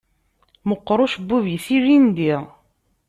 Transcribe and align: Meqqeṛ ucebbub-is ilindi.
Meqqeṛ 0.69 0.99
ucebbub-is 1.05 1.67
ilindi. 1.77 2.33